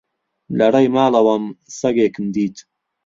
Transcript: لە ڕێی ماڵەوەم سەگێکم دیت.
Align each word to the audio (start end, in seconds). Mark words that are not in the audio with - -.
لە 0.57 0.67
ڕێی 0.73 0.87
ماڵەوەم 0.95 1.43
سەگێکم 1.79 2.25
دیت. 2.35 2.57